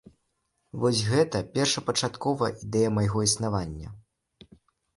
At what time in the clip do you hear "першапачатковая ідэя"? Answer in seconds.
1.59-2.89